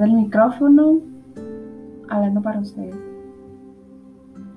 del 0.00 0.14
micrófono, 0.14 0.98
hablando 2.08 2.42
para 2.42 2.60
ustedes. 2.60 2.96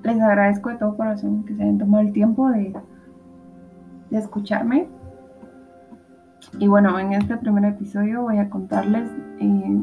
Les 0.02 0.20
agradezco 0.20 0.70
de 0.70 0.76
todo 0.76 0.96
corazón 0.96 1.44
que 1.44 1.54
se 1.54 1.62
hayan 1.62 1.78
tomado 1.78 2.02
el 2.02 2.12
tiempo 2.12 2.50
de, 2.50 2.74
escucharme. 4.10 4.88
Y 6.58 6.68
bueno, 6.68 6.98
en 6.98 7.14
este 7.14 7.36
primer 7.36 7.64
episodio 7.64 8.22
voy 8.22 8.38
a 8.38 8.48
contarles 8.48 9.10
eh, 9.40 9.82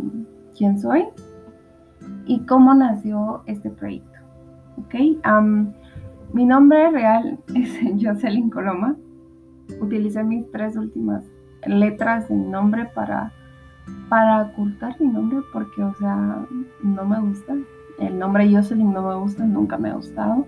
quién 0.58 0.80
soy 0.80 1.06
y 2.26 2.40
cómo 2.46 2.74
nació 2.74 3.44
este 3.46 3.70
proyecto. 3.70 4.20
¿Ok? 4.78 4.96
mi 6.34 6.46
nombre 6.46 6.90
real 6.92 7.40
es 7.56 7.78
Jocelyn 8.02 8.50
Coloma 8.50 8.96
utilicé 9.80 10.24
mis 10.24 10.50
tres 10.52 10.76
últimas 10.76 11.24
letras 11.66 12.28
de 12.28 12.36
mi 12.36 12.48
nombre 12.48 12.86
para, 12.94 13.32
para 14.10 14.42
ocultar 14.42 15.00
mi 15.00 15.08
nombre 15.08 15.40
porque, 15.54 15.84
o 15.84 15.94
sea, 15.96 16.46
no 16.84 17.06
me 17.06 17.20
gusta. 17.22 17.56
El 18.00 18.20
nombre 18.20 18.54
Jocelyn 18.54 18.92
no 18.92 19.08
me 19.08 19.16
gusta, 19.16 19.46
nunca 19.46 19.78
me 19.78 19.90
ha 19.90 19.96
gustado. 19.96 20.46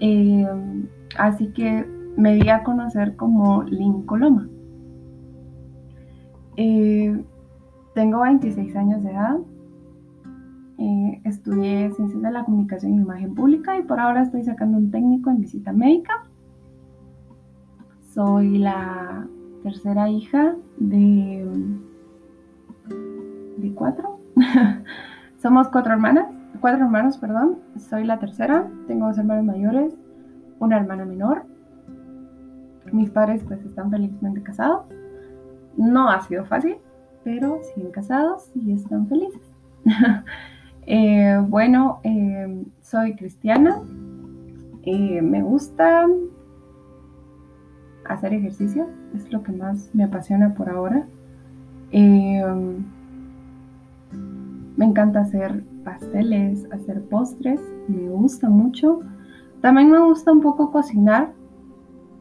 Eh, 0.00 0.46
así 1.18 1.48
que 1.52 1.86
me 2.16 2.34
di 2.34 2.48
a 2.48 2.62
conocer 2.62 3.16
como 3.16 3.62
Lynn 3.64 4.02
Coloma. 4.06 4.48
Eh, 6.56 7.24
tengo 7.94 8.20
26 8.20 8.76
años 8.76 9.02
de 9.02 9.10
edad. 9.10 9.38
Eh, 10.78 11.20
estudié 11.24 11.90
Ciencias 11.92 12.22
de 12.22 12.30
la 12.30 12.44
Comunicación 12.44 12.94
y 12.94 13.02
Imagen 13.02 13.34
Pública 13.34 13.78
y 13.78 13.82
por 13.82 14.00
ahora 14.00 14.22
estoy 14.22 14.42
sacando 14.42 14.78
un 14.78 14.90
técnico 14.90 15.30
en 15.30 15.40
visita 15.40 15.72
médica. 15.72 16.24
Soy 18.14 18.58
la 18.58 19.26
tercera 19.62 20.08
hija 20.10 20.56
de, 20.78 21.46
Somos 25.38 25.68
cuatro 25.68 25.92
hermanas, 25.92 26.26
cuatro 26.60 26.84
hermanos, 26.84 27.18
perdón. 27.18 27.58
Soy 27.76 28.04
la 28.04 28.18
tercera. 28.18 28.68
Tengo 28.86 29.06
dos 29.06 29.18
hermanos 29.18 29.44
mayores, 29.44 29.94
una 30.58 30.78
hermana 30.78 31.04
menor. 31.04 31.44
Mis 32.92 33.10
padres 33.10 33.42
pues 33.44 33.64
están 33.64 33.90
felizmente 33.90 34.42
casados. 34.42 34.86
No 35.76 36.10
ha 36.10 36.20
sido 36.22 36.44
fácil, 36.44 36.76
pero 37.24 37.60
siguen 37.62 37.92
casados 37.92 38.50
y 38.54 38.72
están 38.72 39.06
felices. 39.08 39.52
Eh, 40.84 41.38
bueno, 41.48 42.00
eh, 42.02 42.64
soy 42.80 43.14
cristiana. 43.14 43.80
Eh, 44.82 45.22
me 45.22 45.40
gusta 45.40 46.08
hacer 48.04 48.34
ejercicio, 48.34 48.88
es 49.14 49.32
lo 49.32 49.44
que 49.44 49.52
más 49.52 49.94
me 49.94 50.02
apasiona 50.02 50.54
por 50.54 50.68
ahora. 50.68 51.06
Em, 51.92 52.84
me 54.76 54.86
encanta 54.86 55.20
hacer 55.20 55.64
pasteles, 55.84 56.66
hacer 56.72 57.02
postres, 57.08 57.60
me 57.88 58.08
gusta 58.08 58.48
mucho. 58.48 59.00
También 59.60 59.90
me 59.90 60.00
gusta 60.00 60.32
un 60.32 60.40
poco 60.40 60.70
cocinar, 60.70 61.32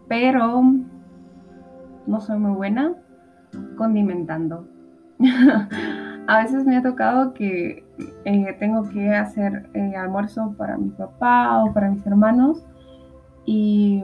pero 0.07 0.61
no 2.07 2.21
soy 2.21 2.37
muy 2.37 2.51
buena 2.51 2.93
condimentando. 3.77 4.67
a 6.27 6.43
veces 6.43 6.65
me 6.65 6.77
ha 6.77 6.81
tocado 6.81 7.33
que 7.33 7.83
eh, 8.25 8.55
tengo 8.59 8.87
que 8.89 9.13
hacer 9.13 9.69
eh, 9.73 9.95
almuerzo 9.95 10.53
para 10.57 10.77
mi 10.77 10.89
papá 10.89 11.63
o 11.63 11.73
para 11.73 11.89
mis 11.89 12.05
hermanos 12.05 12.65
y 13.45 14.03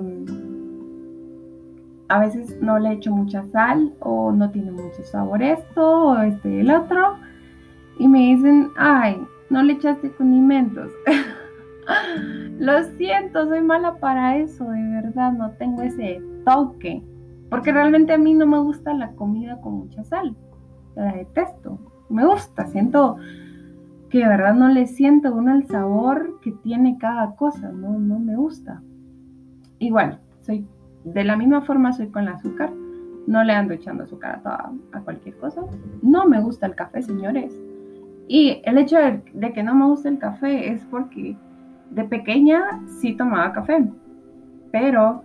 a 2.09 2.19
veces 2.19 2.57
no 2.61 2.79
le 2.79 2.93
echo 2.93 3.11
mucha 3.11 3.45
sal 3.47 3.93
o 3.99 4.31
no 4.31 4.49
tiene 4.51 4.71
mucho 4.71 5.03
sabor 5.03 5.43
esto 5.43 6.09
o 6.09 6.19
este 6.19 6.49
y 6.49 6.59
el 6.59 6.71
otro. 6.71 7.17
Y 7.99 8.07
me 8.07 8.19
dicen, 8.35 8.71
ay, 8.77 9.21
no 9.49 9.63
le 9.63 9.73
echaste 9.73 10.11
condimentos. 10.11 10.91
Lo 12.59 12.83
siento, 12.97 13.47
soy 13.47 13.61
mala 13.61 13.95
para 13.95 14.37
eso, 14.37 14.69
de 14.69 14.83
verdad, 15.01 15.33
no 15.33 15.51
tengo 15.51 15.81
ese 15.81 16.21
toque. 16.45 17.03
Porque 17.49 17.71
realmente 17.71 18.13
a 18.13 18.17
mí 18.17 18.33
no 18.33 18.45
me 18.45 18.59
gusta 18.59 18.93
la 18.93 19.11
comida 19.11 19.61
con 19.61 19.73
mucha 19.75 20.03
sal. 20.03 20.35
La 20.95 21.13
detesto. 21.13 21.79
Me 22.09 22.25
gusta, 22.25 22.67
siento 22.67 23.17
que 24.09 24.19
de 24.19 24.27
verdad 24.27 24.53
no 24.53 24.69
le 24.69 24.87
siento 24.87 25.33
uno 25.33 25.53
el 25.53 25.67
sabor 25.67 26.39
que 26.41 26.51
tiene 26.51 26.97
cada 26.97 27.35
cosa, 27.35 27.69
no, 27.71 27.99
no 27.99 28.19
me 28.19 28.35
gusta. 28.35 28.81
Igual, 29.79 30.19
soy 30.41 30.65
de 31.03 31.23
la 31.23 31.37
misma 31.37 31.61
forma 31.61 31.93
soy 31.93 32.07
con 32.07 32.23
el 32.23 32.29
azúcar. 32.29 32.71
No 33.27 33.43
le 33.43 33.53
ando 33.53 33.73
echando 33.73 34.03
azúcar 34.03 34.41
a, 34.45 34.71
a 34.93 35.01
cualquier 35.01 35.35
cosa. 35.37 35.61
No 36.01 36.27
me 36.27 36.41
gusta 36.41 36.65
el 36.65 36.75
café, 36.75 37.01
señores. 37.01 37.53
Y 38.27 38.61
el 38.65 38.77
hecho 38.77 38.97
de, 38.97 39.53
que 39.53 39.63
no 39.63 39.75
me 39.75 39.85
guste 39.85 40.09
el 40.09 40.19
café 40.19 40.71
es 40.71 40.83
porque 40.85 41.37
de 41.91 42.03
pequeña 42.03 42.81
sí 42.99 43.15
tomaba 43.15 43.53
café. 43.53 43.87
Pero 44.71 45.23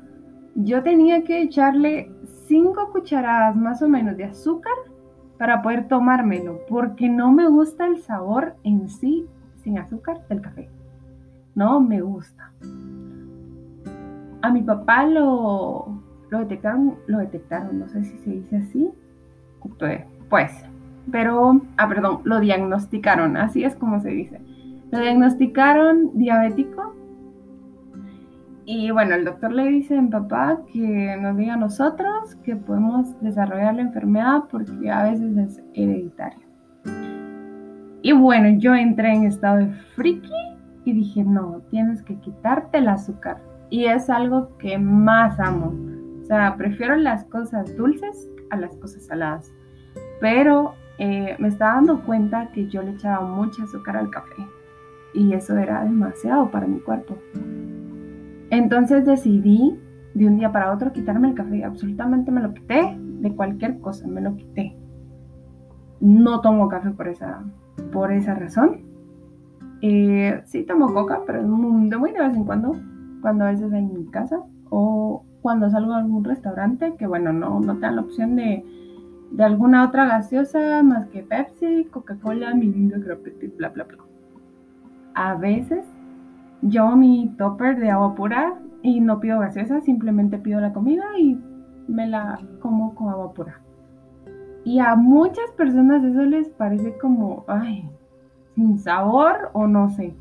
yo 0.54 0.82
tenía 0.82 1.24
que 1.24 1.42
echarle 1.42 2.10
cinco 2.46 2.90
cucharadas 2.92 3.56
más 3.56 3.82
o 3.82 3.88
menos 3.88 4.16
de 4.16 4.24
azúcar 4.24 4.72
para 5.38 5.62
poder 5.62 5.88
tomármelo, 5.88 6.60
porque 6.68 7.08
no 7.08 7.32
me 7.32 7.48
gusta 7.48 7.86
el 7.86 7.98
sabor 7.98 8.54
en 8.62 8.88
sí 8.88 9.26
sin 9.56 9.78
azúcar 9.78 10.20
del 10.28 10.40
café. 10.40 10.68
No 11.54 11.80
me 11.80 12.00
gusta 12.00 12.52
a 14.42 14.50
mi 14.50 14.62
papá 14.62 15.06
lo, 15.06 16.02
lo 16.28 16.38
detectaron, 16.38 16.96
lo 17.06 17.18
detectaron, 17.18 17.78
no 17.78 17.88
sé 17.88 18.04
si 18.04 18.18
se 18.18 18.30
dice 18.30 18.56
así, 18.56 18.90
pues, 19.78 20.04
pues, 20.28 20.52
pero, 21.10 21.60
ah, 21.76 21.88
perdón, 21.88 22.20
lo 22.24 22.40
diagnosticaron, 22.40 23.36
así 23.36 23.64
es 23.64 23.74
como 23.76 24.00
se 24.00 24.10
dice. 24.10 24.40
Lo 24.90 25.00
diagnosticaron 25.00 26.10
diabético 26.14 26.94
y 28.64 28.90
bueno, 28.92 29.16
el 29.16 29.24
doctor 29.24 29.52
le 29.52 29.66
dice 29.68 29.98
a 29.98 30.02
mi 30.02 30.08
papá 30.08 30.60
que 30.72 31.16
nos 31.20 31.36
diga 31.36 31.54
a 31.54 31.56
nosotros 31.56 32.36
que 32.44 32.54
podemos 32.54 33.20
desarrollar 33.20 33.74
la 33.74 33.82
enfermedad 33.82 34.44
porque 34.50 34.90
a 34.90 35.02
veces 35.04 35.36
es 35.36 35.62
hereditaria. 35.74 36.38
Y 38.02 38.12
bueno, 38.12 38.58
yo 38.58 38.74
entré 38.74 39.14
en 39.14 39.24
estado 39.24 39.58
de 39.58 39.72
friki 39.96 40.30
y 40.84 40.92
dije, 40.92 41.24
no, 41.24 41.62
tienes 41.70 42.02
que 42.02 42.16
quitarte 42.20 42.78
el 42.78 42.88
azúcar 42.88 43.42
y 43.68 43.86
es 43.86 44.08
algo 44.08 44.56
que 44.58 44.78
más 44.78 45.40
amo. 45.40 45.74
O 46.20 46.24
sea, 46.24 46.56
prefiero 46.56 46.94
las 46.96 47.24
cosas 47.24 47.76
dulces 47.76 48.28
a 48.50 48.56
las 48.56 48.76
cosas 48.76 49.06
saladas. 49.06 49.52
Pero 50.20 50.74
eh, 51.04 51.34
me 51.40 51.48
estaba 51.48 51.74
dando 51.74 52.04
cuenta 52.04 52.52
que 52.52 52.68
yo 52.68 52.80
le 52.80 52.92
echaba 52.92 53.26
mucha 53.26 53.64
azúcar 53.64 53.96
al 53.96 54.08
café 54.08 54.46
y 55.12 55.32
eso 55.32 55.56
era 55.56 55.82
demasiado 55.82 56.48
para 56.52 56.68
mi 56.68 56.78
cuerpo. 56.78 57.18
Entonces 58.50 59.04
decidí 59.04 59.80
de 60.14 60.28
un 60.28 60.36
día 60.36 60.52
para 60.52 60.72
otro 60.72 60.92
quitarme 60.92 61.30
el 61.30 61.34
café. 61.34 61.64
Absolutamente 61.64 62.30
me 62.30 62.40
lo 62.40 62.54
quité 62.54 62.96
de 62.96 63.34
cualquier 63.34 63.80
cosa, 63.80 64.06
me 64.06 64.20
lo 64.20 64.36
quité. 64.36 64.76
No 65.98 66.40
tomo 66.40 66.68
café 66.68 66.92
por 66.92 67.08
esa, 67.08 67.42
por 67.90 68.12
esa 68.12 68.36
razón. 68.36 68.82
Eh, 69.80 70.40
sí 70.44 70.62
tomo 70.62 70.94
coca, 70.94 71.22
pero 71.26 71.42
de 71.42 71.48
muy 71.48 72.12
de 72.12 72.20
vez 72.20 72.36
en 72.36 72.44
cuando 72.44 72.76
cuando 73.22 73.44
a 73.44 73.50
veces 73.50 73.72
hay 73.72 73.80
en 73.80 73.92
mi 73.92 74.06
casa 74.06 74.40
o 74.70 75.24
cuando 75.40 75.68
salgo 75.68 75.94
a 75.94 75.98
algún 75.98 76.22
restaurante 76.22 76.94
que 76.96 77.08
bueno, 77.08 77.32
no, 77.32 77.58
no 77.58 77.74
te 77.74 77.80
dan 77.80 77.96
la 77.96 78.02
opción 78.02 78.36
de, 78.36 78.64
de 79.32 79.44
alguna 79.44 79.84
otra 79.84 80.06
gaseosa 80.06 80.82
más 80.82 81.08
que 81.08 81.22
Pepsi, 81.22 81.86
Coca-Cola, 81.90 82.54
Mirinda, 82.54 82.98
bla, 82.98 83.68
bla, 83.70 83.84
bla. 83.84 83.98
A 85.14 85.34
veces 85.34 85.84
yo 86.62 86.96
mi 86.96 87.34
topper 87.36 87.78
de 87.78 87.90
agua 87.90 88.14
pura 88.14 88.54
y 88.82 89.00
no 89.00 89.20
pido 89.20 89.40
gaseosa, 89.40 89.80
simplemente 89.80 90.38
pido 90.38 90.60
la 90.60 90.72
comida 90.72 91.04
y 91.18 91.38
me 91.88 92.06
la 92.06 92.38
como 92.60 92.94
con 92.94 93.08
agua 93.08 93.32
pura. 93.32 93.60
Y 94.64 94.78
a 94.78 94.94
muchas 94.94 95.50
personas 95.56 96.04
eso 96.04 96.22
les 96.22 96.48
parece 96.50 96.96
como, 96.98 97.44
ay, 97.48 97.88
sin 98.54 98.78
sabor 98.78 99.50
o 99.54 99.66
no 99.66 99.90
sé. 99.90 100.14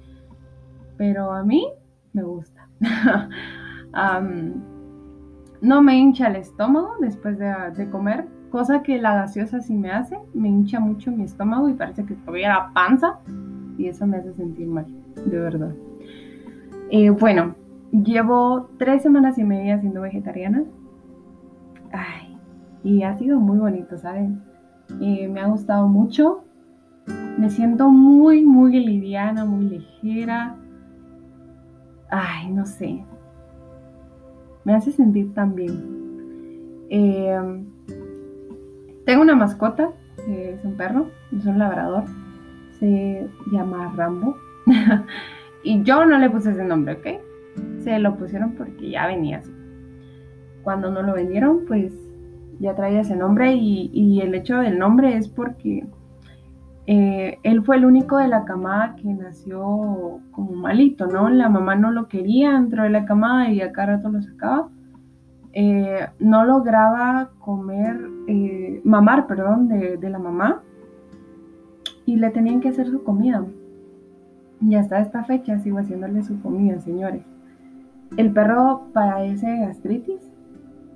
Pero 0.97 1.31
a 1.31 1.43
mí 1.43 1.67
me 2.13 2.23
gusta. 2.23 2.67
no 5.61 5.81
me 5.81 5.97
hincha 5.97 6.27
el 6.27 6.37
estómago 6.37 6.95
después 6.99 7.37
de, 7.37 7.89
comer, 7.91 8.27
cosa 8.51 8.83
que 8.83 9.01
la 9.01 9.15
gaseosa 9.15 9.61
sí 9.61 9.73
me 9.73 9.91
hace. 9.91 10.17
Me 10.33 10.49
hincha 10.49 10.79
mucho 10.79 11.11
mi 11.11 11.23
estómago 11.23 11.69
y 11.69 11.73
parece 11.73 12.05
que 12.05 12.15
la 12.41 12.71
panza 12.73 13.19
y 13.77 13.87
eso 13.87 14.05
me 14.05 14.17
hace 14.17 14.33
sentir 14.33 14.67
mal, 14.67 14.85
de 15.25 15.39
verdad. 15.39 15.73
Eh, 16.91 17.09
bueno, 17.09 17.55
llevo 17.91 18.69
tres 18.77 19.01
semanas 19.01 19.37
y 19.39 19.43
media 19.43 19.79
siendo 19.79 20.01
vegetariana. 20.01 20.63
Ay, 21.91 22.37
y 22.83 23.03
ha 23.03 23.17
sido 23.17 23.39
muy 23.39 23.57
bonito, 23.57 23.97
¿saben? 23.97 24.43
Eh, 24.99 25.27
me 25.27 25.39
ha 25.41 25.47
gustado 25.47 25.87
mucho. 25.87 26.43
Me 27.39 27.49
siento 27.49 27.89
muy, 27.89 28.45
muy 28.45 28.79
liviana, 28.79 29.45
muy 29.45 29.65
ligera 29.65 30.57
ay, 32.11 32.51
no 32.51 32.65
sé, 32.65 33.03
me 34.65 34.75
hace 34.75 34.91
sentir 34.91 35.33
tan 35.33 35.55
bien. 35.55 36.85
Em, 36.89 37.65
tengo 39.05 39.21
una 39.21 39.35
mascota, 39.35 39.91
es 40.27 40.63
un 40.63 40.75
perro, 40.75 41.07
es 41.35 41.45
un 41.45 41.59
labrador, 41.59 42.05
se 42.79 43.27
llama 43.51 43.93
Rambo. 43.95 44.35
y 45.63 45.83
yo 45.83 46.05
no 46.05 46.17
le 46.17 46.29
puse 46.29 46.51
ese 46.51 46.63
nombre, 46.63 46.93
¿ok? 46.93 47.81
Se 47.83 47.99
lo 47.99 48.15
pusieron 48.15 48.53
porque 48.53 48.89
ya 48.89 49.07
venía 49.07 49.37
así. 49.37 49.51
Cuando 50.63 50.91
no 50.91 51.01
lo 51.01 51.13
vendieron, 51.13 51.65
pues 51.67 51.91
ya 52.59 52.75
traía 52.75 53.01
ese 53.01 53.15
nombre 53.15 53.53
y, 53.55 54.21
el 54.21 54.35
hecho 54.35 54.59
del 54.59 54.77
nombre 54.77 55.17
es 55.17 55.27
porque 55.27 55.83
eh, 56.85 57.39
él 57.41 57.63
fue 57.63 57.77
el 57.77 57.85
único 57.85 58.17
de 58.17 58.27
la 58.27 58.45
camada 58.45 58.95
que 58.95 59.07
nació 59.07 60.19
como 60.31 60.53
malito, 60.53 61.07
¿no? 61.07 61.29
La 61.29 61.49
mamá 61.49 61.75
no 61.75 61.91
lo 61.91 62.07
quería 62.07 62.53
dentro 62.53 62.83
de 62.83 62.89
la 62.91 63.05
camada 63.05 63.49
y 63.49 63.61
acá 63.61 63.87
rato 63.87 64.09
lo 64.09 64.21
sacaba. 64.21 64.69
Eh, 65.53 66.07
no 66.19 66.45
lograba 66.45 67.31
comer, 67.39 67.99
eh, 68.31 68.81
mamar, 68.83 69.27
perdón, 69.27 69.67
de, 69.67 69.97
de, 69.97 70.09
la 70.09 70.19
mamá 70.19 70.63
y 72.05 72.15
le 72.15 72.29
tenían 72.29 72.61
que 72.61 72.69
hacer 72.69 72.87
su 72.87 73.03
comida. 73.03 73.45
Y 74.61 74.75
hasta 74.75 74.99
esta 74.99 75.23
fecha 75.23 75.59
sigo 75.59 75.79
haciéndole 75.79 76.23
su 76.23 76.41
comida, 76.41 76.79
señores. 76.79 77.23
El 78.17 78.31
perro 78.31 78.87
padece 78.93 79.57
gastritis 79.57 80.31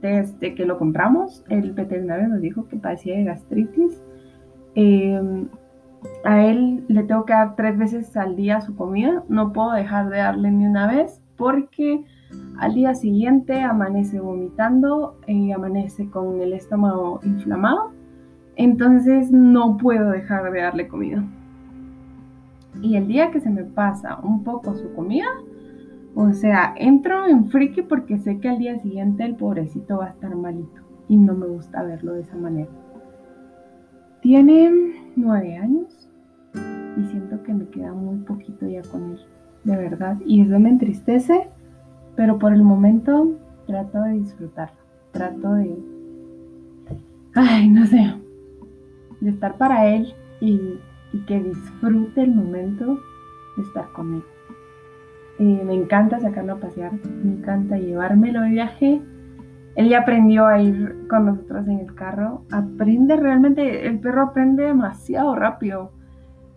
desde 0.06 0.54
que 0.54 0.66
lo 0.66 0.78
compramos, 0.78 1.44
el 1.50 1.72
veterinario 1.72 2.28
nos 2.28 2.42
dijo 2.42 2.68
que 2.68 2.78
padecía 2.78 3.18
de 3.18 3.24
gastritis. 3.24 4.04
Em, 4.76 5.48
a 6.24 6.46
él 6.46 6.86
le 6.88 7.04
tengo 7.04 7.26
que 7.26 7.34
dar 7.34 7.56
tres 7.56 7.78
veces 7.78 8.16
al 8.16 8.36
día 8.36 8.62
su 8.62 8.76
comida. 8.76 9.24
No 9.30 9.52
puedo 9.52 9.72
dejar 9.72 10.10
de 10.10 10.18
darle 10.18 10.52
ni 10.52 10.66
una 10.66 10.88
vez 10.88 11.22
porque 11.36 12.04
al 12.58 12.74
día 12.74 12.96
siguiente 12.96 13.62
amanece 13.62 14.20
vomitando, 14.20 15.18
y 15.28 15.52
amanece 15.52 16.10
con 16.10 16.42
el 16.42 16.54
estómago 16.54 17.20
inflamado. 17.24 17.92
Entonces 18.56 19.32
no 19.32 19.78
puedo 19.78 20.12
dejar 20.12 20.52
de 20.52 20.62
darle 20.62 20.88
comida. 20.88 21.24
Y 22.82 22.96
el 22.96 23.08
día 23.08 23.32
que 23.32 23.40
se 23.40 23.50
me 23.50 23.64
pasa 23.64 24.20
un 24.22 24.44
poco 24.44 24.76
su 24.76 24.94
comida, 24.94 25.28
o 26.14 26.32
sea, 26.32 26.74
entro 26.78 27.26
en 27.28 27.48
friki 27.48 27.82
porque 27.82 28.18
sé 28.18 28.40
que 28.40 28.48
al 28.48 28.60
día 28.60 28.80
siguiente 28.80 29.24
el 29.24 29.36
pobrecito 29.36 29.98
va 29.98 30.06
a 30.06 30.10
estar 30.10 30.34
malito 30.36 30.82
y 31.10 31.18
no 31.18 31.34
me 31.34 31.46
gusta 31.46 31.84
verlo 31.84 32.14
de 32.14 32.22
esa 32.22 32.38
manera. 32.38 32.70
Tiene 34.22 34.72
nueve 35.16 35.58
años 35.58 36.10
y 36.54 37.04
siento 37.08 37.44
que 37.44 37.54
me 37.54 37.68
queda 37.68 37.94
muy 37.94 38.18
poquito 38.20 38.66
ya 38.66 38.82
con 38.84 39.12
él, 39.12 39.20
de 39.66 39.76
verdad. 39.76 40.18
Y 40.26 40.42
eso 40.42 40.58
me 40.60 40.70
entristece, 40.70 41.50
pero 42.16 42.40
por 42.40 42.54
el 42.54 42.64
momento 42.64 43.34
trato 43.68 44.02
de 44.04 44.14
disfrutarlo, 44.14 44.78
trato 45.12 45.54
de, 45.54 45.78
ay, 47.34 47.70
no 47.70 47.86
sé, 47.86 48.14
de 49.22 49.30
estar 49.30 49.58
para 49.58 49.88
él 49.88 50.14
y, 50.40 50.80
que 51.28 51.40
disfrute 51.40 52.24
el 52.24 52.36
momento 52.36 53.00
de 53.56 53.64
estar 53.64 53.90
conmigo. 53.94 54.26
Eh, 55.40 55.64
me 55.66 55.74
encanta 55.74 56.20
sacarlo 56.20 56.54
a 56.54 56.60
pasear, 56.60 56.92
me 56.94 57.38
encanta 57.38 57.78
llevármelo 57.78 58.42
de 58.42 58.50
viaje. 58.50 59.02
Él 59.76 59.88
ya 59.88 60.00
aprendió 60.00 60.46
a 60.46 60.62
ir 60.62 61.08
con 61.08 61.26
nosotros 61.26 61.70
en 61.70 61.80
el 61.80 61.96
carro. 61.96 62.44
Aprende 62.52 63.16
realmente, 63.16 63.88
el 63.88 64.00
perro 64.00 64.24
aprende 64.24 64.66
demasiado 64.66 65.36
rápido. 65.36 65.94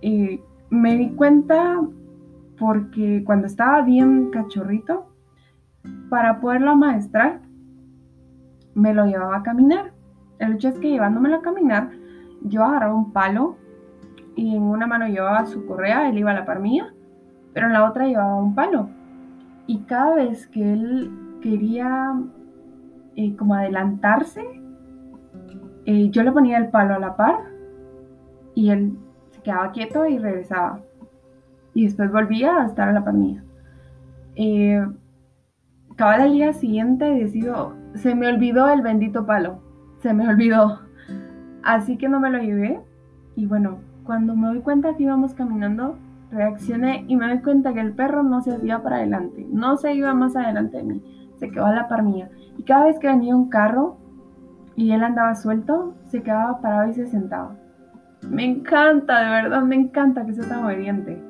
Eh, 0.02 0.40
me 0.70 0.96
di 0.96 1.10
cuenta 1.10 1.80
porque 2.58 3.22
cuando 3.24 3.46
estaba 3.46 3.82
bien 3.82 4.30
cachorrito, 4.30 5.07
para 6.08 6.40
poderlo 6.40 6.70
amaestrar, 6.70 7.40
me 8.74 8.94
lo 8.94 9.06
llevaba 9.06 9.38
a 9.38 9.42
caminar. 9.42 9.92
El 10.38 10.54
hecho 10.54 10.68
es 10.68 10.78
que 10.78 10.90
llevándomelo 10.90 11.36
a 11.36 11.42
caminar, 11.42 11.90
yo 12.42 12.64
agarraba 12.64 12.94
un 12.94 13.12
palo 13.12 13.56
y 14.36 14.54
en 14.54 14.62
una 14.62 14.86
mano 14.86 15.08
llevaba 15.08 15.46
su 15.46 15.66
correa, 15.66 16.08
él 16.08 16.18
iba 16.18 16.30
a 16.30 16.34
la 16.34 16.44
par 16.44 16.60
mía 16.60 16.92
pero 17.58 17.66
en 17.66 17.72
la 17.72 17.88
otra 17.88 18.06
llevaba 18.06 18.36
un 18.36 18.54
palo. 18.54 18.88
Y 19.66 19.80
cada 19.80 20.14
vez 20.14 20.46
que 20.46 20.72
él 20.72 21.10
quería 21.42 22.14
eh, 23.16 23.34
como 23.34 23.56
adelantarse, 23.56 24.44
eh, 25.84 26.08
yo 26.10 26.22
le 26.22 26.30
ponía 26.30 26.58
el 26.58 26.68
palo 26.68 26.94
a 26.94 27.00
la 27.00 27.16
par 27.16 27.34
y 28.54 28.70
él 28.70 28.96
se 29.30 29.42
quedaba 29.42 29.72
quieto 29.72 30.06
y 30.06 30.18
regresaba. 30.18 30.80
Y 31.74 31.86
después 31.86 32.12
volvía 32.12 32.62
a 32.62 32.66
estar 32.66 32.88
a 32.88 32.92
la 32.92 33.04
par 33.04 33.14
mía. 33.14 33.42
Eh, 34.36 34.86
el 35.98 36.32
día 36.32 36.52
siguiente 36.52 37.04
decido, 37.04 37.74
se 37.94 38.14
me 38.14 38.28
olvidó 38.28 38.68
el 38.68 38.82
bendito 38.82 39.26
palo, 39.26 39.60
se 40.00 40.12
me 40.14 40.28
olvidó. 40.28 40.80
Así 41.62 41.96
que 41.96 42.08
no 42.08 42.20
me 42.20 42.30
lo 42.30 42.38
llevé. 42.38 42.80
Y 43.36 43.46
bueno, 43.46 43.78
cuando 44.04 44.34
me 44.34 44.48
doy 44.48 44.60
cuenta 44.60 44.96
que 44.96 45.04
íbamos 45.04 45.34
caminando, 45.34 45.96
Reaccioné 46.30 47.06
y 47.08 47.16
me 47.16 47.26
doy 47.26 47.38
cuenta 47.38 47.72
que 47.72 47.80
el 47.80 47.94
perro 47.94 48.22
no 48.22 48.42
se 48.42 48.54
hacía 48.54 48.82
para 48.82 48.96
adelante, 48.96 49.46
no 49.50 49.78
se 49.78 49.94
iba 49.94 50.12
más 50.12 50.36
adelante 50.36 50.76
de 50.76 50.82
mí, 50.82 51.32
se 51.38 51.50
quedó 51.50 51.64
a 51.64 51.72
la 51.72 51.88
par 51.88 52.02
mía. 52.02 52.28
Y 52.58 52.64
cada 52.64 52.86
vez 52.86 52.98
que 52.98 53.08
venía 53.08 53.34
un 53.34 53.48
carro 53.48 53.96
y 54.76 54.92
él 54.92 55.02
andaba 55.02 55.34
suelto, 55.34 55.94
se 56.04 56.22
quedaba 56.22 56.60
parado 56.60 56.90
y 56.90 56.94
se 56.94 57.06
sentaba. 57.06 57.56
Me 58.28 58.44
encanta, 58.44 59.22
de 59.22 59.30
verdad, 59.30 59.62
me 59.62 59.76
encanta 59.76 60.26
que 60.26 60.34
sea 60.34 60.48
tan 60.48 60.64
obediente. 60.66 61.22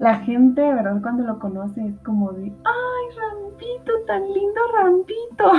La 0.00 0.16
gente, 0.18 0.60
de 0.60 0.74
verdad, 0.74 1.02
cuando 1.02 1.24
lo 1.24 1.38
conoce 1.40 1.84
es 1.84 1.98
como 1.98 2.32
de, 2.32 2.44
¡ay, 2.44 3.16
Rampito, 3.16 3.92
tan 4.06 4.22
lindo 4.32 4.60
Rampito! 4.74 5.52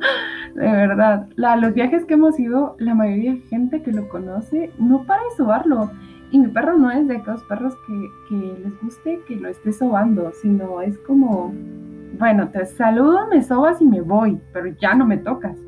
De 0.54 0.62
verdad, 0.62 1.28
los 1.36 1.74
viajes 1.74 2.04
que 2.04 2.14
hemos 2.14 2.38
ido, 2.40 2.74
la 2.78 2.94
mayoría 2.94 3.34
de 3.34 3.40
gente 3.40 3.82
que 3.82 3.92
lo 3.92 4.08
conoce 4.08 4.70
no 4.78 5.04
para 5.04 5.22
de 5.22 5.30
sobarlo. 5.36 5.90
Y 6.30 6.38
mi 6.38 6.48
perro 6.48 6.76
no 6.76 6.90
es 6.90 7.06
de 7.06 7.16
aquellos 7.16 7.42
perros 7.44 7.74
que, 7.86 8.36
les 8.36 8.82
guste 8.82 9.20
que 9.26 9.36
lo 9.36 9.48
esté 9.48 9.72
sobando, 9.72 10.32
sino 10.32 10.80
es 10.80 10.98
como, 11.00 11.52
bueno, 12.18 12.48
te 12.48 12.64
saludo, 12.66 13.28
me 13.28 13.42
sobas 13.42 13.80
y 13.80 13.84
me 13.84 14.00
voy, 14.00 14.40
pero 14.52 14.68
ya 14.80 14.94
no 14.94 15.06
me 15.06 15.18
tocas. 15.18 15.58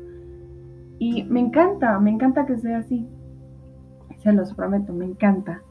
Y 0.99 1.23
me 1.25 1.39
encanta, 1.39 1.99
me 1.99 2.11
encanta 2.11 2.45
que 2.45 2.57
sea 2.57 2.79
así. 2.79 3.07
Se 4.17 4.31
los 4.33 4.53
prometo, 4.53 4.93
me 4.93 5.05
encanta. 5.05 5.61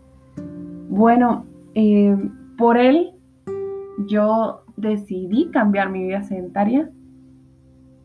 Bueno, 0.88 1.47
eh, 1.75 2.16
por 2.62 2.78
él 2.78 3.11
yo 4.07 4.62
decidí 4.76 5.50
cambiar 5.50 5.90
mi 5.90 6.04
vida 6.04 6.23
sedentaria. 6.23 6.88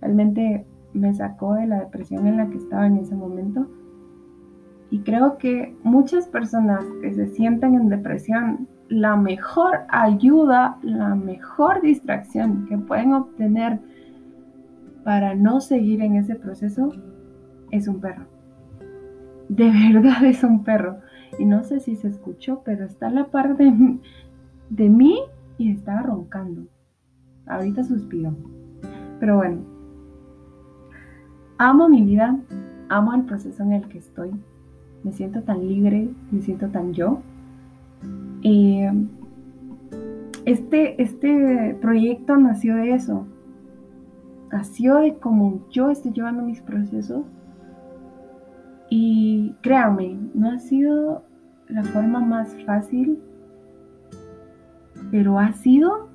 Realmente 0.02 0.66
me 0.94 1.14
sacó 1.14 1.54
de 1.54 1.68
la 1.68 1.82
depresión 1.82 2.26
en 2.26 2.38
la 2.38 2.50
que 2.50 2.58
estaba 2.58 2.88
en 2.88 2.98
ese 2.98 3.16
momento 3.16 3.68
y 4.90 5.02
creo 5.02 5.38
que 5.38 5.76
muchas 5.84 6.28
personas 6.28 6.84
que 7.04 7.14
se 7.14 7.28
sienten 7.28 7.76
en 7.76 7.90
depresión, 7.90 8.68
la 8.90 9.16
mejor 9.16 9.82
ayuda, 9.90 10.80
la 10.82 11.14
mejor 11.14 11.82
distracción 11.82 12.66
que 12.66 12.80
pueden 12.80 13.14
obtener 13.14 13.80
para 15.04 15.36
no 15.36 15.62
seguir 15.62 16.02
en 16.02 16.16
ese 16.16 16.34
proceso 16.34 16.94
es 17.70 17.88
un 17.88 18.02
perro. 18.02 18.26
De 19.50 19.70
verdad 19.94 20.26
es 20.26 20.44
un 20.44 20.64
perro. 20.64 20.98
Y 21.38 21.46
no 21.46 21.64
sé 21.64 21.80
si 21.80 21.96
se 21.96 22.08
escuchó, 22.08 22.64
pero 22.66 22.86
está 22.86 23.12
la 23.12 23.26
par 23.26 23.56
de, 23.58 24.00
de 24.70 24.90
mí 24.90 25.20
y 25.58 25.72
estaba 25.72 26.02
roncando. 26.04 26.64
Ahorita 27.46 27.84
suspiro. 27.84 28.36
Pero 29.20 29.38
bueno, 29.38 29.62
amo 31.58 31.90
mi 31.90 32.04
vida, 32.04 32.38
amo 32.90 33.14
el 33.14 33.24
proceso 33.24 33.64
en 33.64 33.74
el 33.74 33.88
que 33.88 33.98
estoy 34.00 34.32
me 35.04 35.14
siento 35.14 35.42
tan 35.42 35.66
libre, 35.66 36.10
me 36.32 36.42
siento 36.42 36.68
tan 36.68 36.94
yo. 36.94 37.22
este, 40.46 41.02
este 41.02 41.78
proyecto 41.82 42.38
nació 42.38 42.76
de 42.76 42.94
eso, 42.94 43.26
nació 44.52 44.98
de 44.98 45.16
cómo 45.16 45.62
yo 45.70 45.90
estoy 45.90 46.12
llevando 46.14 46.44
mis 46.44 46.62
procesos 46.62 47.24
y 48.90 49.56
créanme, 49.62 50.18
no 50.34 50.52
ha 50.52 50.60
sido 50.60 51.24
la 51.68 51.84
forma 51.84 52.20
más 52.20 52.56
fácil, 52.66 53.20
pero 55.12 55.40
ha 55.40 55.52
sido 55.54 56.10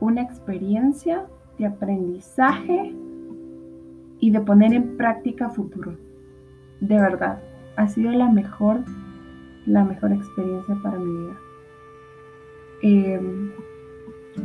una 0.00 0.22
experiencia 0.22 1.26
de 1.58 1.66
aprendizaje 1.66 2.94
y 4.18 4.30
de 4.30 4.40
poner 4.40 4.72
en 4.72 4.96
práctica 4.96 5.50
futuro 5.50 5.96
de 6.82 6.96
verdad, 6.96 7.38
ha 7.76 7.86
sido 7.86 8.10
la 8.10 8.28
mejor, 8.28 8.80
la 9.66 9.84
mejor 9.84 10.12
experiencia 10.12 10.76
para 10.82 10.98
mi 10.98 11.12
vida. 11.12 11.36
Em, 12.82 13.52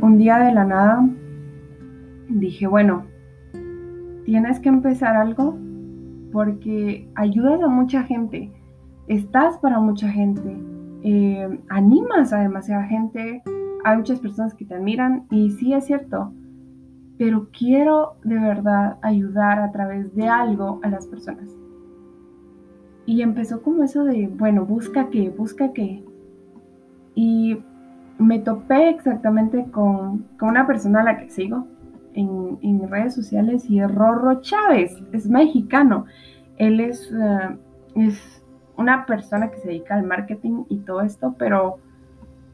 un 0.00 0.18
día 0.18 0.38
de 0.38 0.52
la 0.54 0.64
nada 0.64 1.04
dije, 2.28 2.68
bueno, 2.68 3.06
tienes 4.24 4.60
que 4.60 4.68
empezar 4.68 5.16
algo 5.16 5.58
porque 6.30 7.08
ayudas 7.16 7.60
a 7.60 7.66
mucha 7.66 8.04
gente, 8.04 8.52
estás 9.08 9.58
para 9.58 9.80
mucha 9.80 10.08
gente, 10.08 10.56
em, 11.02 11.60
animas 11.68 12.32
a 12.32 12.40
demasiada 12.40 12.84
gente, 12.84 13.42
hay 13.84 13.96
muchas 13.96 14.20
personas 14.20 14.54
que 14.54 14.64
te 14.64 14.74
admiran 14.74 15.26
y 15.30 15.50
sí 15.50 15.72
es 15.72 15.86
cierto, 15.86 16.32
pero 17.16 17.48
quiero 17.56 18.16
de 18.24 18.38
verdad 18.38 18.98
ayudar 19.02 19.58
a 19.58 19.72
través 19.72 20.14
de 20.14 20.28
algo 20.28 20.80
a 20.82 20.88
las 20.88 21.06
personas. 21.06 21.48
Y 23.06 23.22
empezó 23.22 23.62
como 23.62 23.82
eso 23.84 24.04
de, 24.04 24.28
bueno, 24.28 24.66
busca 24.66 25.08
qué, 25.08 25.30
busca 25.30 25.72
qué. 25.72 26.04
Y 27.14 27.58
me 28.18 28.38
topé 28.38 28.90
exactamente 28.90 29.64
con, 29.70 30.26
una 30.40 30.66
persona 30.66 31.00
a 31.00 31.04
la 31.04 31.18
que 31.18 31.30
sigo 31.30 31.66
en, 32.14 32.88
redes 32.90 33.14
sociales 33.14 33.68
y 33.70 33.80
es 33.80 33.94
Rorro 33.94 34.40
Chávez, 34.40 34.94
es 35.12 35.28
mexicano. 35.28 36.04
Él 36.56 36.80
es, 36.80 37.10
eh, 37.12 37.56
es 37.94 38.37
una 38.78 39.04
persona 39.04 39.50
que 39.50 39.58
se 39.58 39.68
dedica 39.68 39.94
al 39.94 40.04
marketing 40.04 40.64
y 40.68 40.78
todo 40.78 41.02
esto, 41.02 41.34
pero 41.38 41.78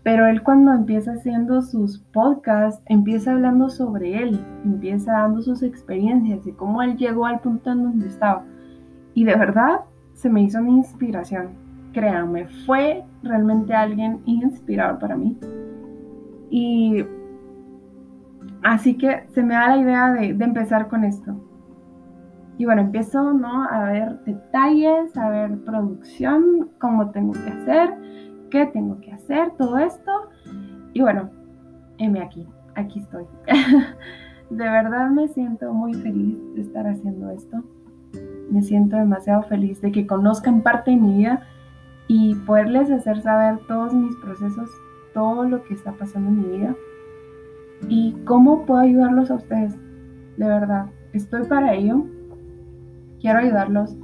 pero 0.05 0.27
él 0.27 0.43
cuando 0.43 0.73
empieza 0.73 1.13
haciendo 1.13 1.63
sus 1.63 1.99
podcasts, 2.13 2.83
empieza 2.87 3.33
hablando 3.33 3.71
sobre 3.71 4.23
él, 4.23 4.39
empieza 4.63 5.13
dando 5.13 5.41
sus 5.41 5.63
experiencias 5.63 6.47
y 6.47 6.53
cómo 6.53 6.83
él 6.83 6.99
llegó 6.99 7.25
al 7.25 7.41
punto 7.41 7.73
en 7.73 7.85
donde 7.85 8.09
estaba. 8.09 8.45
Y 9.15 9.25
de 9.25 9.35
verdad 9.35 9.81
se 10.13 10.29
me 10.29 10.43
hizo 10.43 10.59
una 10.59 10.73
inspiración. 10.73 11.53
Créanme, 11.95 12.49
fue 12.67 13.03
realmente 13.23 13.73
alguien 13.73 14.21
inspirador 14.27 14.99
para 14.99 15.17
mí. 15.17 15.39
Y 16.51 17.03
así 18.63 18.99
que 18.99 19.25
se 19.33 19.43
me 19.43 19.55
da 19.55 19.69
la 19.69 19.79
idea 19.79 20.13
de, 20.13 20.35
de 20.35 20.45
empezar 20.45 20.89
con 20.89 21.05
esto. 21.05 21.35
Y 22.57 22.67
bueno, 22.67 22.83
empiezo 22.83 23.33
¿no? 23.33 23.65
a 23.65 23.85
ver 23.91 24.21
detalles, 24.25 25.17
a 25.17 25.29
ver 25.29 25.59
producción, 25.65 26.71
cómo 26.79 27.11
tengo 27.11 27.33
que 27.33 27.51
hacer 27.51 27.95
qué 28.55 28.67
tengo 28.67 29.01
que 29.01 29.11
hacer, 29.11 29.51
todo 29.59 29.79
esto. 29.79 30.13
Y 30.93 31.01
bueno, 31.01 31.29
heme 31.99 32.23
aquí, 32.23 32.47
aquí 32.77 33.01
estoy. 33.01 33.25
de 34.51 34.65
verdad 34.65 35.11
me 35.11 35.27
siento 35.27 35.73
muy 35.73 35.93
feliz 35.93 36.39
de 36.55 36.61
estar 36.61 36.87
haciendo 36.87 37.31
esto. 37.31 37.65
Me 38.53 38.63
siento 38.63 38.97
demasiado 38.97 39.43
feliz 39.43 39.81
de 39.81 39.91
que 39.91 40.07
conozcan 40.07 40.63
parte 40.63 40.93
de 40.93 40.99
mi 40.99 41.19
vida 41.19 41.43
y 42.07 42.37
poderles 42.47 42.93
hacer 42.93 43.21
saber 43.23 43.59
todos 43.67 43.93
mis 43.93 44.15
procesos, 44.19 44.71
todo 45.15 45.43
lo 45.49 45.65
que 45.65 45.75
está 45.75 45.91
pasando 45.91 46.31
en 46.31 46.41
mi 46.41 46.59
vida 46.59 46.77
y 47.89 48.13
cómo 48.25 48.65
puedo 48.67 48.83
ayudarlos 48.83 49.33
a 49.33 49.35
ustedes. 49.35 49.75
De 50.37 50.47
verdad, 50.47 50.87
estoy 51.13 51.43
para 51.43 51.75
ello. 51.75 52.05
Quiero 53.25 53.39
ayudarlos. 53.39 53.97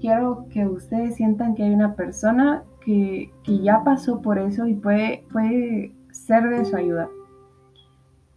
Quiero 0.00 0.46
que 0.50 0.68
ustedes 0.68 1.16
sientan 1.16 1.56
que 1.56 1.64
hay 1.64 1.74
una 1.74 1.96
persona 1.96 2.62
que, 2.80 3.32
ya 3.44 3.82
pasó 3.82 4.22
por 4.22 4.38
eso 4.38 4.68
y 4.68 4.74
puede, 4.74 5.24
puede 5.32 5.92
ser 6.12 6.48
de 6.50 6.64
su 6.64 6.76
ayuda. 6.76 7.08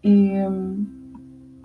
Em, 0.02 0.88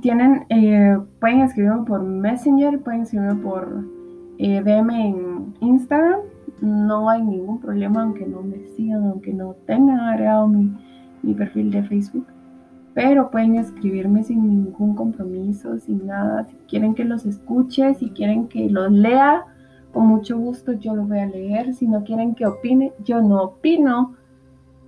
tienen, 0.03 0.45
eh, 0.51 0.99
pueden 1.21 1.41
escribirme 1.41 1.87
por 1.87 2.03
Messenger, 2.03 2.83
pueden 2.83 3.01
escribirme 3.01 3.37
por 3.37 3.87
eh, 4.37 4.61
DM 4.63 4.91
en 4.91 5.55
Instagram. 5.61 6.21
No 6.61 7.09
hay 7.09 7.23
ningún 7.23 7.61
problema, 7.61 8.03
aunque 8.03 8.27
no 8.27 8.43
me 8.43 8.59
sigan, 8.77 9.07
aunque 9.07 9.33
no 9.33 9.55
tengan 9.65 10.01
agregado 10.01 10.49
mi, 10.49 10.71
mi 11.23 11.33
perfil 11.33 11.71
de 11.71 11.83
Facebook. 11.85 12.27
Pero 12.95 13.31
pueden 13.31 13.57
escribirme 13.57 14.23
sin 14.23 14.49
ningún 14.49 14.95
compromiso, 14.95 15.79
sin 15.79 16.07
nada. 16.07 16.45
Si 16.45 16.57
quieren 16.69 16.95
que 16.95 17.05
los 17.05 17.27
escuche, 17.27 17.95
si 17.95 18.11
quieren 18.11 18.47
que 18.47 18.71
los 18.71 18.91
lea, 18.93 19.45
con 19.93 20.07
mucho 20.07 20.39
gusto 20.39 20.73
yo 20.73 20.95
lo 20.95 21.05
voy 21.05 21.19
a 21.19 21.27
leer. 21.27 21.75
Si 21.75 21.89
no 21.89 22.05
quieren 22.05 22.35
que 22.35 22.47
opine, 22.47 22.93
yo 23.05 23.21
no 23.21 23.43
opino. 23.43 24.15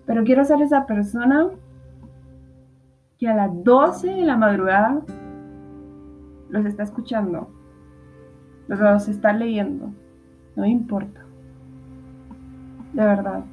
Pero 0.07 0.23
quiero 0.23 0.45
ser 0.45 0.63
esa 0.63 0.87
persona 0.87 1.49
que 3.19 3.29
a 3.29 3.35
las 3.35 3.65
12 3.65 4.09
de 4.09 4.23
la 4.23 4.37
madrugada 4.37 5.03
los 6.49 6.65
está 6.65 6.85
escuchando, 6.85 7.51
los 8.69 9.09
está 9.09 9.33
leyendo. 9.33 9.91
No 10.55 10.65
importa. 10.65 11.21
De 12.93 13.05
verdad. 13.05 13.45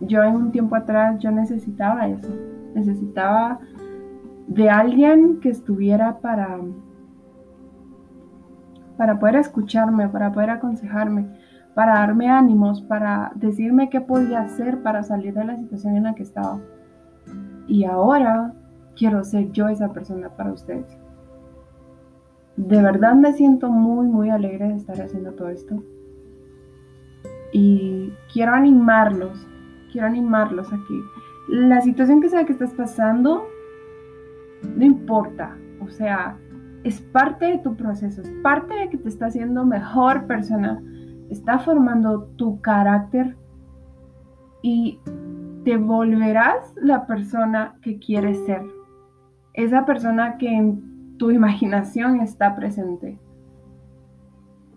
Yo 0.00 0.22
en 0.22 0.34
un 0.34 0.52
tiempo 0.52 0.76
atrás 0.76 1.18
yo 1.20 1.30
necesitaba 1.30 2.08
eso. 2.08 2.28
Necesitaba 2.74 3.60
de 4.46 4.70
alguien 4.70 5.40
que 5.40 5.48
estuviera 5.48 6.18
para 6.20 6.58
para 8.96 9.18
poder 9.18 9.36
escucharme, 9.36 10.08
para 10.08 10.32
poder 10.32 10.50
aconsejarme, 10.50 11.26
para 11.74 11.94
darme 11.94 12.30
ánimos, 12.30 12.82
para 12.82 13.32
decirme 13.34 13.90
qué 13.90 14.00
podía 14.00 14.42
hacer 14.42 14.82
para 14.82 15.02
salir 15.02 15.34
de 15.34 15.44
la 15.44 15.56
situación 15.56 15.96
en 15.96 16.04
la 16.04 16.14
que 16.14 16.22
estaba. 16.22 16.60
Y 17.66 17.84
ahora 17.84 18.54
quiero 18.96 19.24
ser 19.24 19.50
yo 19.52 19.68
esa 19.68 19.92
persona 19.92 20.28
para 20.30 20.52
ustedes. 20.52 20.86
De 22.56 22.82
verdad 22.82 23.14
me 23.14 23.32
siento 23.32 23.70
muy, 23.70 24.06
muy 24.06 24.30
alegre 24.30 24.68
de 24.68 24.76
estar 24.76 25.00
haciendo 25.00 25.32
todo 25.32 25.48
esto. 25.48 25.82
Y 27.52 28.12
quiero 28.32 28.52
animarlos, 28.52 29.46
quiero 29.90 30.06
animarlos 30.06 30.72
aquí. 30.72 31.00
La 31.48 31.80
situación 31.80 32.20
que 32.20 32.28
sea 32.28 32.44
que 32.44 32.52
estás 32.52 32.72
pasando, 32.74 33.46
no 34.76 34.84
importa. 34.84 35.56
O 35.80 35.88
sea, 35.88 36.36
es 36.84 37.00
parte 37.00 37.46
de 37.46 37.58
tu 37.58 37.76
proceso, 37.76 38.22
es 38.22 38.30
parte 38.42 38.74
de 38.74 38.88
que 38.90 38.98
te 38.98 39.08
está 39.08 39.26
haciendo 39.26 39.64
mejor 39.64 40.26
persona, 40.26 40.82
está 41.30 41.58
formando 41.58 42.24
tu 42.36 42.60
carácter 42.60 43.36
y 44.62 44.98
te 45.64 45.76
volverás 45.76 46.74
la 46.76 47.06
persona 47.06 47.76
que 47.82 47.98
quieres 47.98 48.44
ser, 48.46 48.62
esa 49.54 49.84
persona 49.84 50.38
que 50.38 50.48
en 50.48 51.16
tu 51.18 51.30
imaginación 51.30 52.20
está 52.20 52.56
presente. 52.56 53.18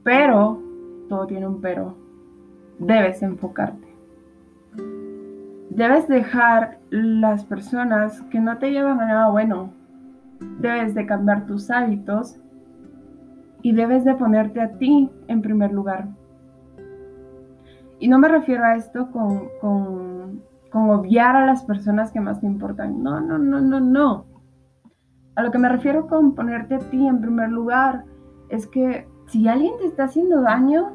Pero, 0.03 0.61
todo 1.09 1.25
tiene 1.25 1.47
un 1.47 1.61
pero, 1.61 1.97
debes 2.77 3.23
enfocarte. 3.23 3.84
Debes 5.75 6.07
dejar 6.07 6.79
las 6.89 7.43
personas 7.43 8.21
que 8.31 8.39
no 8.39 8.57
te 8.59 8.71
llevan 8.71 9.01
a 9.01 9.07
nada 9.07 9.29
bueno, 9.29 9.73
debes 10.61 10.95
de 10.95 11.05
cambiar 11.05 11.45
tus 11.47 11.69
hábitos 11.69 12.39
y 13.61 13.73
debes 13.73 14.05
de 14.05 14.15
ponerte 14.15 14.61
a 14.61 14.77
ti 14.77 15.11
en 15.27 15.41
primer 15.41 15.73
lugar. 15.73 16.07
Y 17.99 18.07
no 18.07 18.19
me 18.19 18.29
refiero 18.29 18.63
a 18.63 18.75
esto 18.77 19.11
con, 19.11 19.49
con, 19.59 20.41
con 20.71 20.89
obviar 20.91 21.35
a 21.35 21.45
las 21.45 21.65
personas 21.65 22.09
que 22.09 22.21
más 22.21 22.39
te 22.39 22.47
importan. 22.47 23.03
No, 23.03 23.19
no, 23.19 23.37
no, 23.37 23.59
no, 23.59 23.81
no. 23.81 24.25
A 25.35 25.43
lo 25.43 25.51
que 25.51 25.57
me 25.57 25.67
refiero 25.67 26.07
con 26.07 26.35
ponerte 26.35 26.75
a 26.75 26.79
ti 26.79 27.05
en 27.05 27.19
primer 27.19 27.49
lugar 27.49 28.05
es 28.47 28.65
que 28.65 29.09
si 29.27 29.49
alguien 29.49 29.73
te 29.79 29.87
está 29.87 30.05
haciendo 30.05 30.41
daño, 30.41 30.93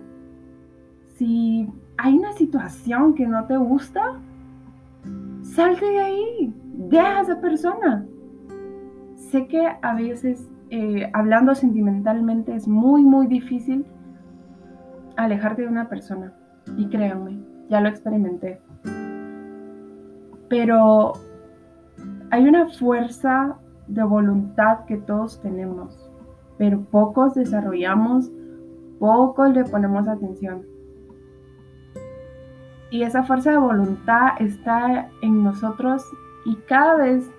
si 1.16 1.68
hay 1.99 2.16
una 2.16 2.32
situación 2.32 3.12
que 3.12 3.26
no 3.26 3.44
te 3.44 3.58
gusta, 3.58 4.18
salte 5.62 5.86
de 5.86 6.00
ahí, 6.00 6.54
deja 6.90 7.18
a 7.18 7.22
esa 7.22 7.40
persona 7.40 8.06
sé 9.30 9.46
que 9.46 9.64
a 9.80 9.94
veces, 9.94 10.50
eh, 10.70 11.08
hablando 11.12 11.54
sentimentalmente, 11.54 12.54
es 12.54 12.66
muy, 12.66 13.04
muy 13.04 13.26
difícil 13.26 13.86
alejarte 15.16 15.62
de 15.62 15.68
una 15.68 15.88
persona. 15.88 16.32
Y 16.76 16.88
créanme, 16.88 17.40
ya 17.68 17.80
lo 17.80 17.88
experimenté. 17.88 18.60
Pero 20.48 21.12
hay 22.30 22.48
una 22.48 22.68
fuerza 22.68 23.56
de 23.86 24.02
voluntad 24.02 24.84
que 24.86 24.96
todos 24.96 25.40
tenemos, 25.40 26.10
pero 26.58 26.80
pocos 26.80 27.34
desarrollamos, 27.34 28.30
pocos 28.98 29.52
le 29.52 29.64
ponemos 29.64 30.08
atención. 30.08 30.62
Y 32.90 33.02
esa 33.02 33.23
fuerza 33.23 33.52
de 33.52 33.59
voluntad 33.59 34.30
está 34.40 35.09
en 35.23 35.44
nosotros 35.44 36.04
y 36.44 36.56
cada 36.66 36.97
vez 36.97 37.30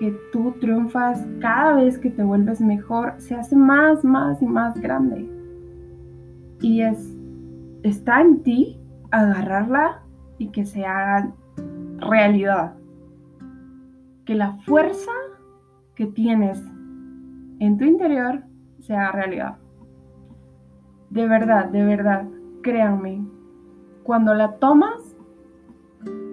que 0.00 0.18
tú 0.32 0.52
triunfas 0.60 1.26
cada 1.40 1.74
vez 1.74 1.98
que 1.98 2.10
te 2.10 2.22
vuelves 2.22 2.58
mejor, 2.60 3.14
se 3.18 3.34
hace 3.34 3.54
más, 3.54 4.02
más 4.02 4.40
y 4.40 4.46
más 4.46 4.74
grande. 4.80 5.28
Y 6.62 6.80
es, 6.80 7.14
está 7.82 8.22
en 8.22 8.42
ti 8.42 8.80
agarrarla 9.10 10.02
y 10.38 10.48
que 10.48 10.64
se 10.64 10.86
haga 10.86 11.30
realidad. 11.98 12.74
Que 14.24 14.34
la 14.34 14.54
fuerza 14.64 15.12
que 15.94 16.06
tienes 16.06 16.58
en 17.58 17.76
tu 17.76 17.84
interior 17.84 18.42
sea 18.78 19.12
realidad. 19.12 19.58
De 21.10 21.28
verdad, 21.28 21.68
de 21.68 21.84
verdad, 21.84 22.26
créanme, 22.62 23.22
cuando 24.10 24.34
la 24.34 24.54
tomas, 24.54 25.14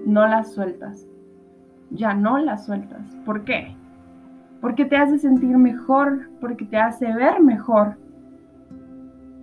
no 0.08 0.26
la 0.28 0.44
sueltas 0.44 1.06
ya 1.92 2.14
no 2.14 2.38
la 2.38 2.58
sueltas. 2.58 3.16
¿Por 3.26 3.44
qué? 3.44 3.76
Porque 4.62 4.86
te 4.86 4.98
hace 4.98 5.20
sentir 5.20 5.58
mejor, 5.58 6.30
porque 6.42 6.66
te 6.66 6.78
hace 6.78 7.14
ver 7.14 7.42
mejor 7.42 7.98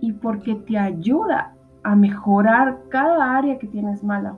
y 0.01 0.11
porque 0.11 0.55
te 0.55 0.77
ayuda 0.77 1.53
a 1.83 1.95
mejorar 1.95 2.79
cada 2.89 3.37
área 3.37 3.57
que 3.57 3.67
tienes 3.67 4.03
mala. 4.03 4.35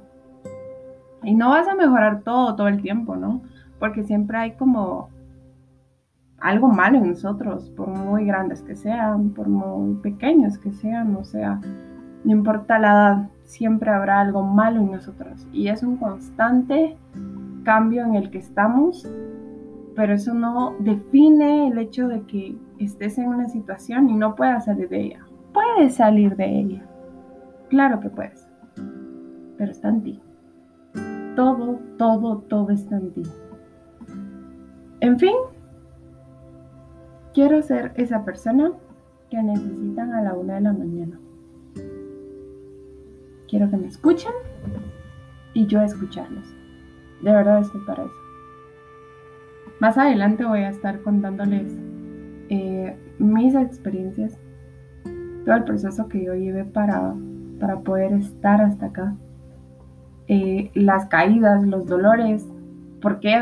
Y 1.24 1.34
no 1.34 1.50
vas 1.50 1.68
a 1.68 1.75
mejorar 1.75 2.22
todo, 2.22 2.56
todo 2.56 2.68
el 2.68 2.82
tiempo, 2.82 3.16
¿no? 3.16 3.42
Porque 3.80 4.04
siempre 4.04 4.38
hay 4.38 4.51
como 4.54 5.10
algo 6.39 6.68
malo 6.68 7.00
en 7.00 7.10
nosotros, 7.10 7.72
por 7.72 7.89
muy 7.89 8.25
grandes 8.25 8.62
que 8.62 8.75
sean, 8.75 9.32
por 9.32 9.48
muy 9.50 9.96
pequeños 9.96 10.60
que 10.60 10.72
sean, 10.72 11.16
o 11.16 11.24
sea, 11.24 11.60
no 12.24 12.32
importa 12.32 12.77
la 12.77 12.92
edad, 12.92 13.30
siempre 13.48 13.89
habrá 13.89 14.20
algo 14.20 14.44
malo 14.44 14.82
en 14.82 14.92
nosotros. 14.92 15.48
Y 15.51 15.70
es 15.70 15.82
un 15.82 15.98
constante 15.98 16.98
cambio 17.63 18.04
en 18.04 18.16
el 18.16 18.30
que 18.30 18.38
estamos, 18.38 19.10
pero 19.96 20.13
eso 20.13 20.34
no 20.34 20.75
define 20.80 21.70
el 21.70 21.77
hecho 21.80 22.08
de 22.08 22.22
que 22.24 22.56
estés 22.77 23.18
en 23.18 23.30
una 23.30 23.48
situación 23.48 24.10
y 24.10 24.16
no 24.16 24.36
puedas 24.36 24.66
salir 24.66 24.89
de 24.89 25.01
ella. 25.01 25.25
Puedes 25.54 25.96
salir 25.96 26.36
de 26.36 26.60
ella. 26.60 26.86
Claro 27.70 28.00
que 28.00 28.10
puedes. 28.10 28.48
Pero 29.58 29.72
está 29.72 29.89
en 29.89 30.04
ti. 30.04 30.22
Todo, 31.36 31.80
todo, 31.98 32.39
todo 32.39 32.70
está 32.70 32.98
en 32.98 33.12
ti. 33.13 33.24
En 35.00 35.18
fin, 35.18 35.36
quiero 37.34 37.62
ser 37.62 37.94
esa 37.96 38.25
persona 38.25 38.72
que 39.30 39.42
necesitan 39.42 40.13
a 40.13 40.22
la 40.22 40.34
una 40.34 40.56
de 40.56 40.62
la 40.62 40.74
mañana. 40.74 41.20
Quiero 43.48 43.70
que 43.70 43.77
me 43.77 43.88
escuchen 43.88 44.32
y 45.54 45.66
yo 45.68 45.82
escucharlos. 45.82 46.46
De 47.22 47.32
verdad 47.32 47.62
estoy 47.62 47.82
para 47.86 48.04
eso. 48.04 48.13
Más 49.80 49.98
adelante 49.98 50.44
voy 50.46 50.60
a 50.60 50.70
estar 50.70 51.01
contándoles 51.01 51.72
eh, 52.50 52.98
mis 53.20 53.56
experiencias, 53.56 54.38
todo 55.46 55.56
el 55.56 55.63
proceso 55.63 56.08
que 56.08 56.24
yo 56.24 56.34
llevé 56.34 56.66
para, 56.66 57.13
para 57.60 57.80
poder 57.82 58.13
estar 58.13 58.62
hasta 58.62 58.88
acá. 58.88 59.16
Eh, 60.27 60.72
las 60.74 61.06
caídas, 61.08 61.66
los 61.66 61.86
dolores, 61.86 62.46
¿por 63.01 63.20
qué? 63.20 63.39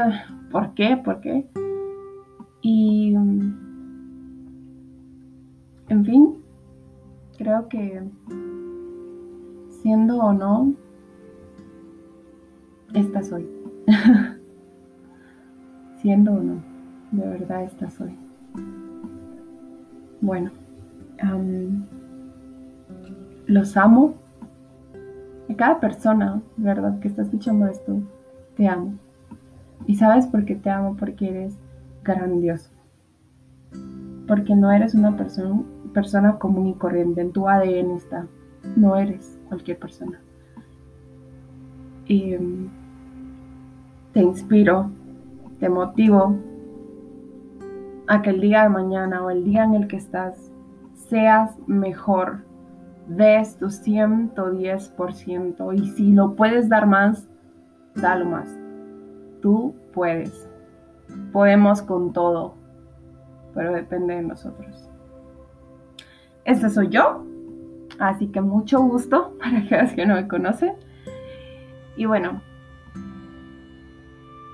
¿Por 0.51 0.73
qué? 0.73 0.97
¿Por 0.97 1.21
qué? 1.21 1.47
Y, 2.61 3.13
en 5.89 6.05
fin, 6.05 6.35
creo 7.37 7.67
que 7.69 8.03
siendo 9.85 10.17
o 10.17 10.33
no, 10.33 10.73
esta 12.95 13.21
soy. 13.21 13.47
siendo 16.01 16.33
o 16.33 16.41
no, 16.41 16.55
de 17.11 17.27
verdad 17.27 17.65
esta 17.65 17.91
soy. 17.91 18.17
Bueno, 20.21 20.49
los 23.45 23.77
amo. 23.77 24.15
A 25.51 25.55
cada 25.55 25.79
persona, 25.79 26.41
¿verdad? 26.57 26.97
Que 26.97 27.07
está 27.07 27.21
escuchando 27.21 27.67
esto, 27.67 28.01
te 28.57 28.67
amo. 28.67 28.95
¿Y 29.85 29.97
sabes 29.97 30.25
por 30.25 30.45
qué 30.45 30.55
te 30.55 30.71
amo? 30.71 30.95
Porque 30.97 31.29
eres 31.29 31.59
grandioso. 32.03 32.71
Porque 34.27 34.55
no 34.55 34.71
eres 34.71 34.95
una 34.95 35.15
persona, 35.15 35.61
persona 35.93 36.39
común 36.39 36.69
y 36.69 36.73
corriente. 36.73 37.21
En 37.21 37.31
tu 37.31 37.47
ADN 37.47 37.91
está. 37.91 38.25
No 38.75 38.95
eres 38.95 39.34
cualquier 39.47 39.79
persona. 39.79 40.19
Y 42.05 42.35
mm, 42.35 42.69
te 44.13 44.21
inspiro, 44.21 44.89
te 45.59 45.69
motivo 45.69 46.37
a 48.07 48.21
que 48.21 48.29
el 48.29 48.41
día 48.41 48.63
de 48.63 48.69
mañana 48.69 49.23
o 49.23 49.29
el 49.29 49.43
día 49.43 49.63
en 49.63 49.75
el 49.75 49.87
que 49.87 49.97
estás 49.97 50.51
seas 50.93 51.57
mejor, 51.67 52.43
des 53.07 53.57
tu 53.57 53.67
110% 53.67 55.75
y 55.75 55.87
si 55.89 56.11
lo 56.11 56.35
puedes 56.35 56.69
dar 56.69 56.87
más, 56.87 57.27
dalo 57.95 58.25
más. 58.25 58.49
Tú 59.41 59.75
puedes. 59.93 60.49
Podemos 61.31 61.81
con 61.81 62.13
todo, 62.13 62.55
pero 63.53 63.73
depende 63.73 64.15
de 64.15 64.23
nosotros. 64.23 64.89
Este 66.45 66.69
soy 66.69 66.89
yo, 66.89 67.23
así 67.99 68.27
que 68.27 68.41
mucho 68.41 68.81
gusto 68.81 69.35
para 69.39 69.59
aquellos 69.59 69.93
que 69.93 70.05
no 70.05 70.15
me 70.15 70.27
conocen. 70.27 70.73
Y 71.97 72.05
bueno, 72.05 72.41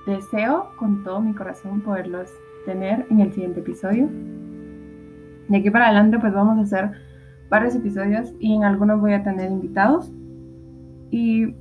deseo 0.06 0.70
con 0.78 1.04
todo 1.04 1.20
mi 1.20 1.34
corazón 1.34 1.80
poderlos 1.80 2.30
tener 2.66 3.06
en 3.10 3.20
el 3.20 3.32
siguiente 3.32 3.60
episodio. 3.60 4.08
De 5.48 5.58
aquí 5.58 5.70
para 5.70 5.86
adelante 5.86 6.18
pues 6.18 6.32
vamos 6.32 6.58
a 6.58 6.62
hacer 6.62 6.92
varios 7.50 7.74
episodios 7.74 8.32
y 8.38 8.54
en 8.54 8.64
algunos 8.64 9.00
voy 9.00 9.12
a 9.12 9.22
tener 9.22 9.50
invitados. 9.50 10.10
Y 11.10 11.54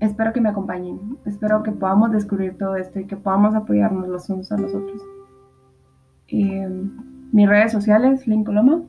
espero 0.00 0.32
que 0.32 0.40
me 0.40 0.48
acompañen. 0.48 1.18
Espero 1.26 1.62
que 1.62 1.72
podamos 1.72 2.12
descubrir 2.12 2.56
todo 2.56 2.76
esto 2.76 3.00
y 3.00 3.06
que 3.06 3.16
podamos 3.16 3.54
apoyarnos 3.54 4.08
los 4.08 4.28
unos 4.30 4.50
a 4.52 4.56
los 4.56 4.74
otros. 4.74 5.02
mis 6.30 7.48
redes 7.48 7.72
sociales, 7.72 8.26
Link 8.26 8.46
Coloma. 8.46 8.82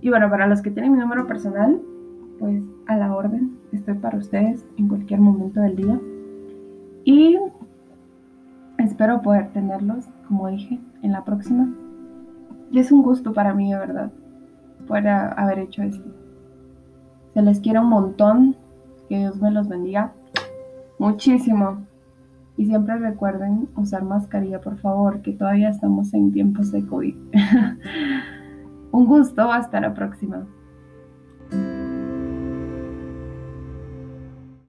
Y 0.00 0.08
bueno, 0.08 0.30
para 0.30 0.46
los 0.46 0.62
que 0.62 0.70
tienen 0.70 0.92
mi 0.92 0.98
número 0.98 1.26
personal, 1.26 1.80
pues 2.38 2.62
a 2.86 2.96
la 2.96 3.14
orden. 3.14 3.58
Estoy 3.72 3.94
para 3.94 4.18
ustedes 4.18 4.66
en 4.76 4.88
cualquier 4.88 5.20
momento 5.20 5.60
del 5.60 5.76
día. 5.76 6.00
Y 7.04 7.38
espero 8.78 9.20
poder 9.22 9.52
tenerlos, 9.52 10.06
como 10.26 10.48
dije, 10.48 10.80
en 11.02 11.12
la 11.12 11.24
próxima. 11.24 11.72
Y 12.72 12.78
es 12.78 12.90
un 12.90 13.02
gusto 13.02 13.32
para 13.32 13.54
mí, 13.54 13.70
de 13.70 13.78
verdad, 13.78 14.10
poder 14.86 15.08
haber 15.08 15.58
hecho 15.60 15.82
esto. 15.82 16.08
Se 17.34 17.42
les 17.42 17.60
quiere 17.60 17.78
un 17.78 17.88
montón. 17.88 18.56
Que 19.08 19.18
Dios 19.18 19.40
me 19.40 19.50
los 19.50 19.68
bendiga 19.68 20.12
muchísimo. 20.98 21.84
Y 22.56 22.66
siempre 22.66 22.96
recuerden 22.96 23.68
usar 23.74 24.04
mascarilla, 24.04 24.60
por 24.60 24.76
favor, 24.78 25.20
que 25.22 25.32
todavía 25.32 25.68
estamos 25.68 26.14
en 26.14 26.30
tiempos 26.30 26.70
de 26.70 26.86
COVID. 26.86 27.16
un 28.92 29.06
gusto. 29.06 29.50
Hasta 29.50 29.80
la 29.80 29.94
próxima. 29.94 30.46